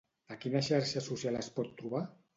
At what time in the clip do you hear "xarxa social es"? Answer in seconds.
0.69-1.51